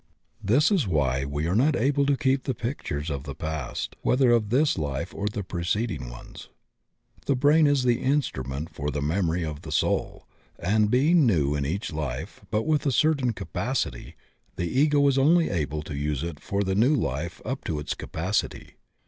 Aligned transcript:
This 0.43 0.71
is 0.71 0.87
why 0.87 1.25
we 1.25 1.45
are 1.45 1.55
not 1.55 1.75
able 1.75 2.07
to 2.07 2.17
keep 2.17 2.45
the 2.45 2.55
pictures 2.55 3.11
of 3.11 3.21
the 3.21 3.35
past, 3.35 3.95
whether 4.01 4.31
of 4.31 4.49
this 4.49 4.75
life 4.75 5.13
or 5.13 5.27
the 5.27 5.43
preceding 5.43 6.09
ones. 6.09 6.49
The 7.27 7.35
brain 7.35 7.67
is 7.67 7.83
the 7.83 8.01
instrument 8.01 8.71
for 8.73 8.89
the 8.89 8.99
memory 9.03 9.45
of 9.45 9.61
the 9.61 9.71
soul, 9.71 10.25
and, 10.57 10.89
being 10.89 11.27
new 11.27 11.53
in 11.53 11.67
each 11.67 11.93
life 11.93 12.43
but 12.49 12.63
with 12.65 12.87
a 12.87 12.91
certain 12.91 13.31
capacity, 13.33 14.15
the 14.55 14.65
Ego 14.65 15.07
is 15.07 15.19
only 15.19 15.51
able 15.51 15.83
to 15.83 15.95
use 15.95 16.23
it 16.23 16.39
for 16.39 16.63
the 16.63 16.73
new 16.73 16.95
life 16.95 17.39
up 17.45 17.63
to 17.65 17.77
its 17.77 17.93
capacity. 17.93 18.77